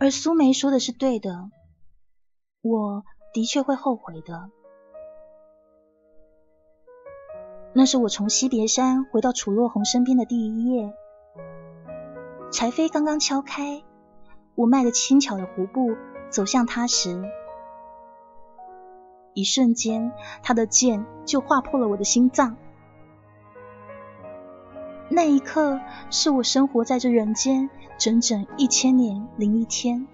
[0.09, 1.51] 而苏梅说的是对的，
[2.63, 4.49] 我的确会后悔的。
[7.75, 10.95] 那是我从惜别山回到楚若红身边的第一夜，
[12.51, 13.85] 柴扉刚刚敲开，
[14.55, 15.95] 我迈着轻巧的胡步
[16.31, 17.23] 走向他时，
[19.35, 20.11] 一瞬间，
[20.43, 22.57] 他的剑就划破了我的心脏。
[25.11, 25.81] 那一刻，
[26.11, 30.07] 是我生活在这人间整整一千年零一天。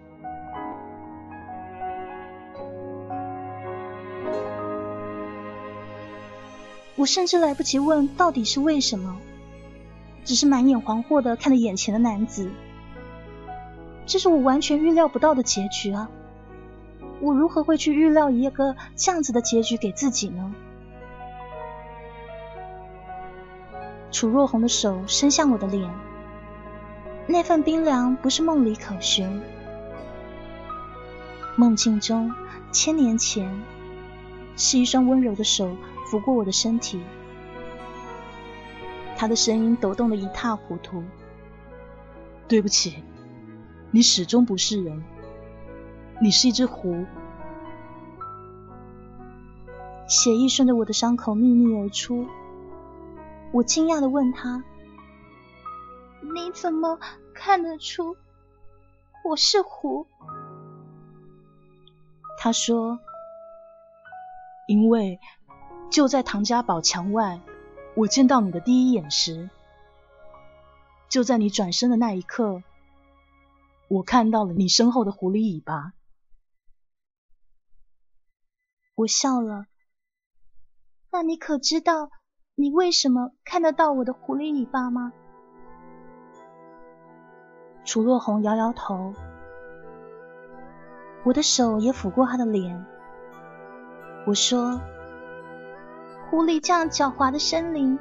[6.96, 9.16] 我甚至来不及问到底是为什么，
[10.24, 12.50] 只是满眼惶惑的看着眼前的男子。
[14.06, 16.08] 这是我完全预料不到的结局啊！
[17.20, 20.54] 我如何会去预料一个这样子的结局给自己呢？
[24.14, 25.92] 楚若红的手伸向我的脸，
[27.26, 29.42] 那份冰凉不是梦里可寻。
[31.56, 32.32] 梦境中，
[32.70, 33.60] 千年前，
[34.56, 37.02] 是一双温柔的手抚过我的身体，
[39.16, 41.02] 他的声音抖动的一塌糊涂。
[42.46, 43.02] 对不起，
[43.90, 45.02] 你始终不是人，
[46.22, 47.04] 你是一只狐。
[50.06, 52.28] 血液顺着我的伤口秘密而出，
[53.54, 54.64] 我惊讶的问他
[56.34, 56.98] ：“你怎么
[57.32, 58.16] 看得出
[59.24, 60.08] 我是狐？”
[62.36, 62.98] 他说
[64.66, 65.20] ：“因为
[65.88, 67.40] 就在唐家堡墙外，
[67.94, 69.48] 我见到你的第一眼时，
[71.08, 72.64] 就在你转身的那一刻，
[73.86, 75.92] 我看到了你身后的狐狸尾巴。”
[78.96, 79.66] 我笑了。
[81.12, 82.10] 那你可知道
[82.56, 85.12] 你为什么看得到我的狐狸尾巴吗？
[87.84, 89.12] 楚若红摇摇头。
[91.24, 92.86] 我的手也抚过他的脸。
[94.24, 94.80] 我说
[96.30, 97.98] ：“狐狸这样狡猾的生灵，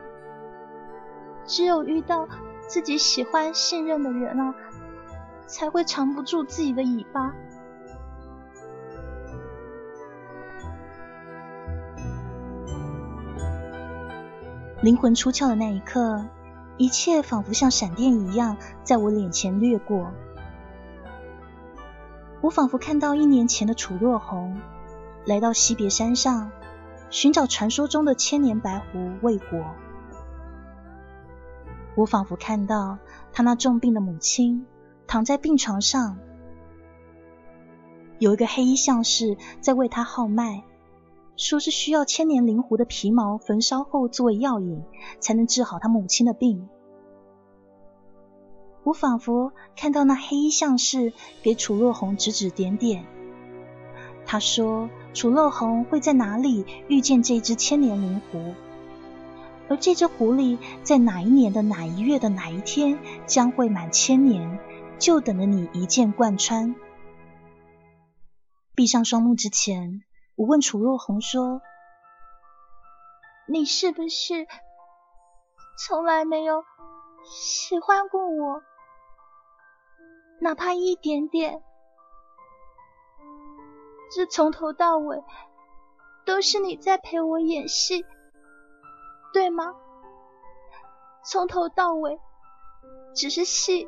[1.45, 2.27] 只有遇到
[2.67, 4.53] 自己喜欢、信任的人啊，
[5.47, 7.33] 才会藏不住自己的尾巴。”
[14.83, 16.25] 灵魂出窍的那一刻，
[16.75, 20.11] 一切仿佛像闪电一样在我脸前掠过。
[22.41, 24.59] 我仿佛看到一年前的楚若红
[25.25, 26.51] 来到西别山上
[27.09, 29.63] 寻找传说中的千年白狐未果。
[31.95, 32.97] 我仿佛看到
[33.31, 34.65] 他那重病的母亲
[35.07, 36.17] 躺在病床上，
[38.19, 40.65] 有一个黑衣相士在为他号脉，
[41.35, 44.83] 说是需要千年灵狐的皮毛焚烧后作为药引，
[45.19, 46.69] 才能治好他母亲的病。
[48.83, 53.05] 我仿佛看到那黑衣相士给楚若红指指点点。
[54.25, 58.53] 他说：“楚若红会在哪里遇见这只千年灵狐？
[59.69, 64.59] 而这只狐狸在哪一年的哪一月的哪一天将会满千年？
[64.99, 66.75] 就等着你一剑贯穿。”
[68.75, 70.03] 闭上双目之前，
[70.35, 71.61] 我问楚若红说
[73.47, 74.47] ：“你是不是
[75.77, 76.63] 从来没有
[77.23, 78.63] 喜欢过我？”
[80.41, 81.61] 哪怕一点点，
[84.13, 85.23] 这从头到尾
[86.25, 88.05] 都是你在陪我演戏，
[89.31, 89.75] 对吗？
[91.23, 92.19] 从头到尾
[93.15, 93.87] 只是戏。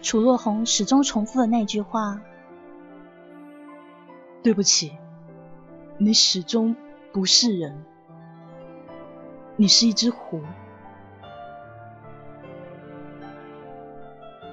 [0.00, 2.22] 楚若红始终重复的那句话
[4.48, 4.96] ：“对不起，
[5.98, 6.74] 你始终
[7.12, 7.84] 不是人，
[9.56, 10.40] 你是一只狐。”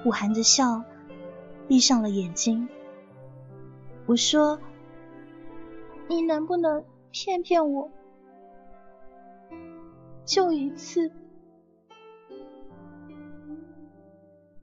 [0.04, 0.84] 我含着笑，
[1.66, 2.68] 闭上了眼睛。
[4.04, 4.60] 我说
[6.08, 7.90] ：“你能不能骗骗我，
[10.26, 11.10] 就一次？”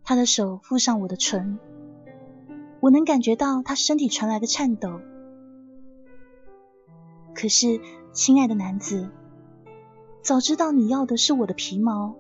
[0.06, 1.58] 他的手附上我的唇，
[2.82, 5.02] 我能感觉到他身体传来的颤抖。
[7.44, 7.82] 可是，
[8.14, 9.10] 亲爱的男子，
[10.22, 12.16] 早知道你要的是我的皮毛。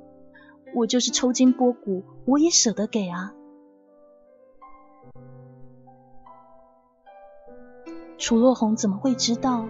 [0.76, 3.34] 我就是抽筋剥骨，我也舍得给啊！
[8.18, 9.66] 楚若红怎么会知道？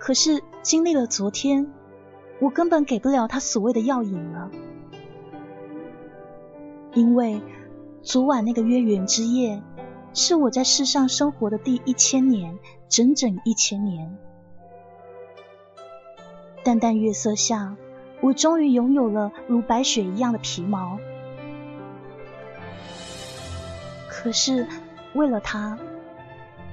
[0.00, 1.72] 可是经历了昨天，
[2.40, 4.50] 我根本给不了他所谓的药引了，
[6.94, 7.40] 因为
[8.02, 9.62] 昨晚那个月圆之夜，
[10.14, 12.58] 是我在世上生活的第一千年，
[12.88, 14.18] 整整一千年。
[16.64, 17.76] 淡淡月色下。
[18.20, 20.98] 我终于拥有了如白雪一样的皮毛，
[24.08, 24.66] 可是
[25.12, 25.78] 为了他，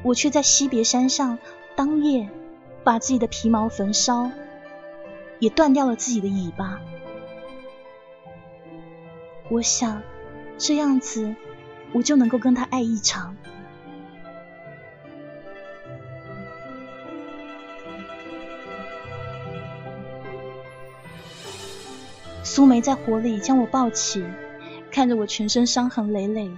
[0.02, 1.40] 我却在惜别山上
[1.76, 2.30] 当夜
[2.86, 4.32] 把自己的皮毛焚烧，
[5.40, 6.80] 也断掉了自己的尾巴。
[9.50, 10.02] 我想
[10.58, 11.36] 这样子，
[11.92, 13.36] 我就能够跟他爱一场。
[22.44, 24.26] 苏梅在火里将我抱起，
[24.92, 26.52] 看着我全身伤痕累累，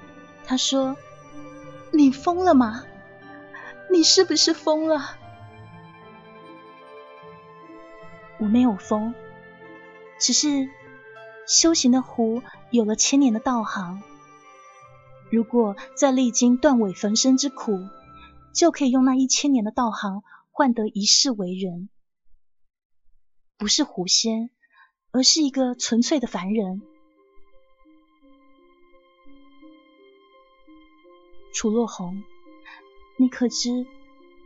[0.46, 0.96] 她说
[1.92, 2.86] ：“你疯了吗？
[3.92, 5.18] 你是不是疯了？”
[8.40, 9.14] 我没有疯，
[10.20, 10.70] 只是
[11.48, 14.02] 修行的湖有了千年的道行，
[15.30, 17.88] 如果再历经断尾焚身之苦，
[18.54, 21.90] 就可以用那一千年的道行换得一世为人，
[23.58, 24.50] 不是狐仙。
[25.14, 26.82] 而是一个纯粹的凡人。
[31.54, 32.24] 楚若红，
[33.18, 33.86] 你可知，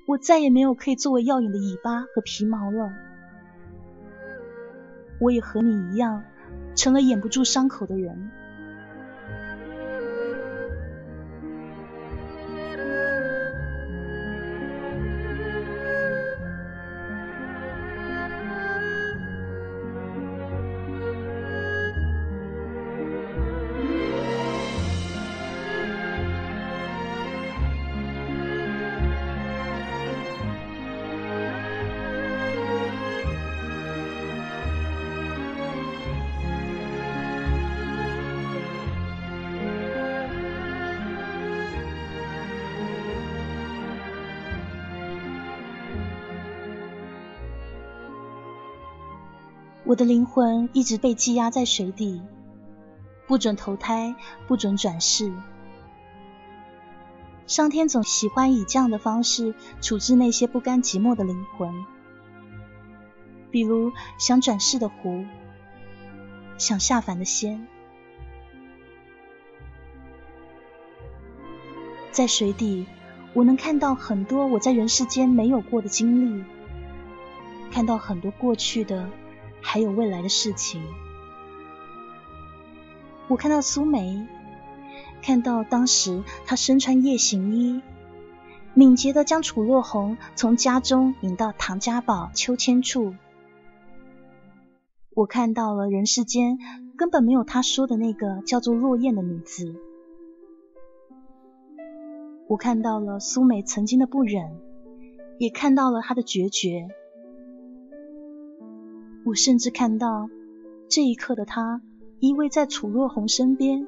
[0.05, 2.91] 我再也没有可以作为耀眼的尾巴和皮毛了。
[5.21, 6.25] 我也和你一样，
[6.75, 8.29] 成了掩不住伤口的人。
[49.97, 52.21] 我的灵魂一直被羁押在水底，
[53.25, 54.13] 不准投胎，
[54.47, 55.33] 不准转世。
[57.47, 61.73] 上天总喜欢以这样的方式处置那些不甘寂寞的灵魂，
[63.49, 65.25] 比如想转世的狐，
[66.59, 67.67] 想下凡的仙。
[72.11, 72.85] 在水底，
[73.33, 76.43] 我能看到很多我在人世间没有过的经历，
[77.71, 79.09] 看到很多过去的。
[79.69, 80.81] 还有未来的事情，
[83.27, 84.25] 我看到苏梅，
[85.21, 87.81] 看到当时她身穿夜行衣，
[88.73, 93.13] 敏捷的将楚若红从家中引到唐家堡秋千处。
[95.13, 96.57] 我看到了人世间
[96.97, 99.75] 根本没有她说的那个叫做落雁的女子。
[102.47, 104.61] 我看到了苏梅曾经的不忍，
[105.37, 106.87] 也看到了她的决绝。
[109.27, 110.29] 我甚至看到
[110.87, 111.81] 这一刻的他
[112.21, 113.85] 依偎在楚若红身边，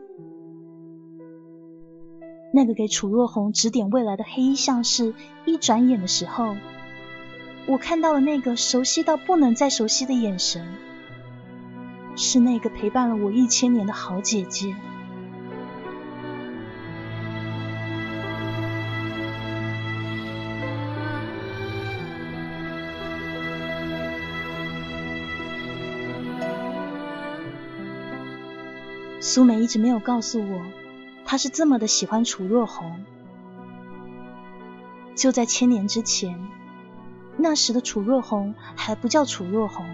[2.53, 5.13] 那个给楚若红指点未来的黑衣相士，
[5.45, 6.57] 一转眼的时候，
[7.67, 10.67] 我看到了那个熟悉到不能再熟悉的眼神，
[12.17, 14.75] 是那个陪伴了我一千年的好姐姐。
[29.31, 30.59] 苏梅一直没有告诉我，
[31.23, 33.05] 她是这么的喜欢楚若红。
[35.13, 36.49] 就在千年之前，
[37.37, 39.85] 那时的楚若红还不叫楚若红。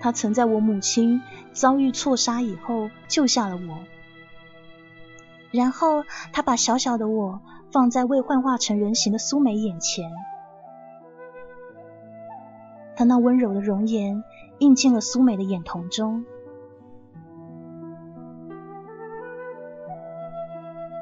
[0.00, 1.22] 她曾在我母亲
[1.52, 3.78] 遭遇错杀以后救下了我，
[5.52, 6.02] 然后
[6.32, 10.10] 她把小小的我放在未幻化成人形的苏梅眼前，
[12.96, 14.24] 她那温柔的容颜
[14.58, 16.24] 映进了苏美的眼瞳中。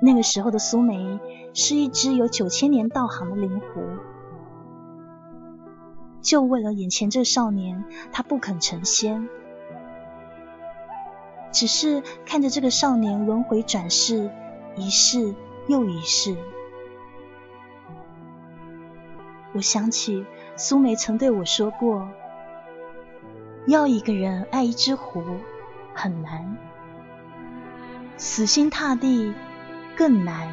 [0.02, 1.20] 那个时候的苏梅
[1.52, 3.82] 是一只有九千年道行的灵狐，
[6.22, 9.28] 就为了眼前这少年，她不肯成仙，
[11.52, 14.30] 只是看着这个少年轮回转世，
[14.74, 15.34] 一世
[15.68, 16.34] 又一世。
[19.52, 20.24] 我想起
[20.56, 22.08] 苏梅曾对我说过，
[23.66, 25.22] 要一个人爱一只狐
[25.92, 26.56] 很难，
[28.16, 29.34] 死心塌地。
[30.00, 30.48] 更难。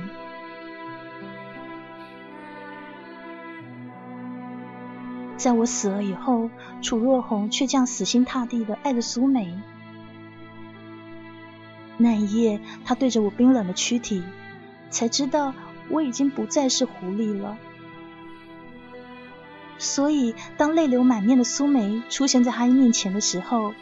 [5.37, 6.49] 在我死了以后，
[6.81, 9.57] 楚若红却这样死心塌地的爱着苏梅。
[11.95, 14.21] 那一夜，他对着我冰冷的躯体，
[14.89, 15.53] 才知道
[15.87, 17.57] 我已经不再是狐狸了。
[19.77, 23.73] 所以，当泪流满面的苏梅出现在他面前的时候，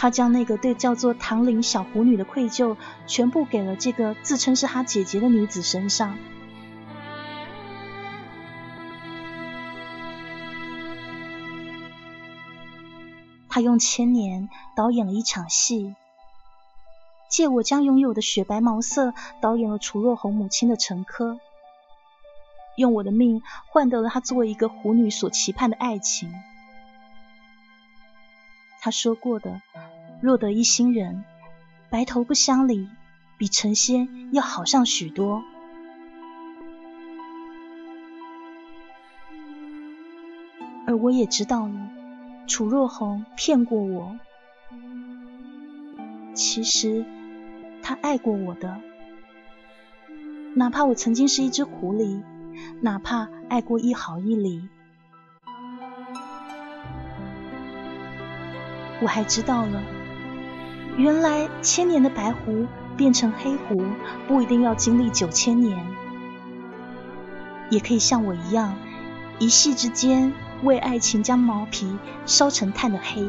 [0.00, 2.76] 他将那个对叫做唐玲小狐女的愧疚，
[3.08, 6.16] 全部给了这个自称是他姐姐的女子身上。
[13.48, 15.96] 他用千年导演了一场戏，
[17.28, 21.40] 借我将拥有的雪白毛色导演了楚若红母亲的沉珂，
[22.76, 26.32] 用我的命换得了他作为一个狐女所期盼的爱情。
[28.80, 29.60] 他说过的
[30.20, 31.24] “若得一心人，
[31.90, 32.88] 白头不相离”，
[33.38, 35.44] 比成仙要好上许多。
[40.86, 41.90] 而我也知道了，
[42.48, 44.18] 楚若红骗过我。
[46.34, 47.04] 其实
[47.82, 48.80] 他爱过我的，
[50.54, 52.22] 哪怕我曾经是一只狐狸，
[52.80, 54.68] 哪怕爱过一毫一厘。
[59.00, 59.82] 我还知道了，
[60.98, 63.84] 原来千年的白狐变成黑狐，
[64.26, 65.78] 不一定要经历九千年，
[67.70, 68.74] 也可以像我一样，
[69.38, 70.32] 一夕之间
[70.64, 71.96] 为爱情将毛皮
[72.26, 73.24] 烧成炭的黑。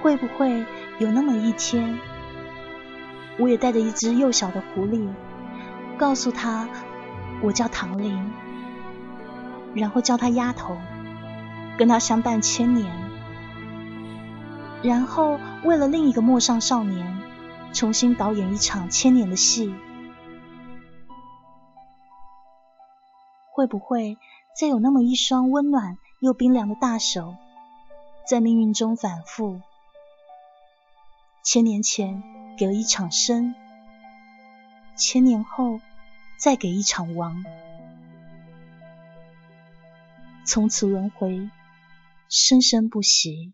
[0.00, 0.64] 会不会
[1.00, 1.98] 有那么一天，
[3.36, 5.08] 我也带着一只幼小的狐狸，
[5.98, 6.68] 告诉他
[7.42, 8.30] 我叫唐玲。
[9.74, 10.76] 然后叫他丫头，
[11.76, 12.94] 跟他相伴千年，
[14.82, 17.18] 然后为了另一个陌上少年，
[17.72, 19.74] 重新导演一场千年的戏。
[23.50, 24.18] 会不会
[24.58, 27.36] 再有那么一双温暖又冰凉的大手，
[28.28, 29.60] 在命运中反复？
[31.42, 32.22] 千年前
[32.58, 33.54] 给了一场生，
[34.96, 35.80] 千年后
[36.36, 37.44] 再给一场亡。
[40.44, 41.48] 从此轮回，
[42.36, 43.52] 生生不息。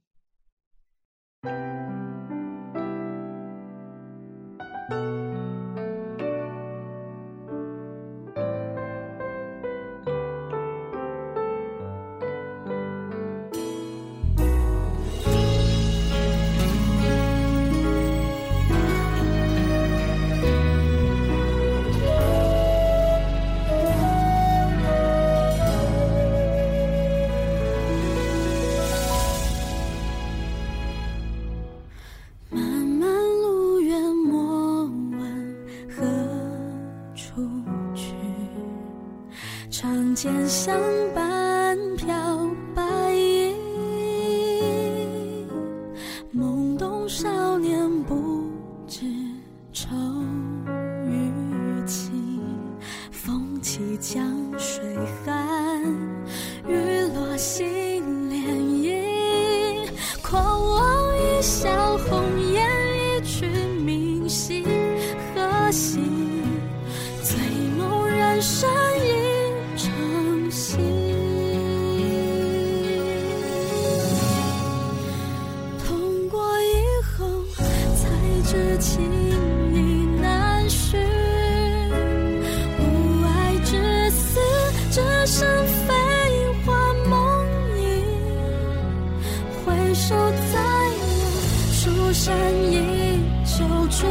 [92.13, 92.35] 山
[92.73, 94.07] 依旧，竹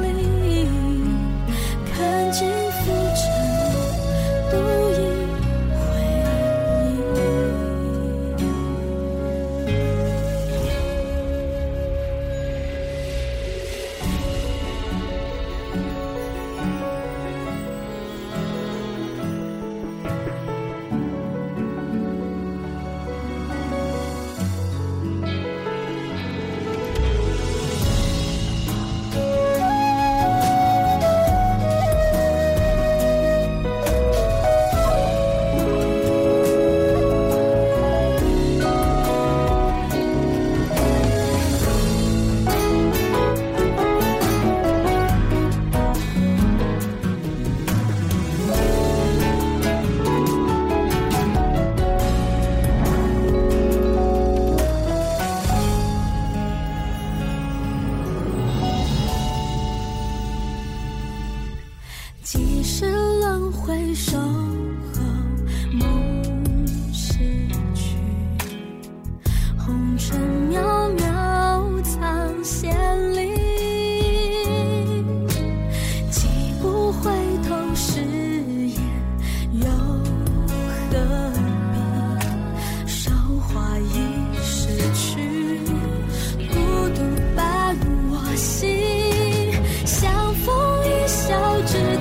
[0.00, 0.13] 林。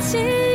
[0.04, 0.53] 心。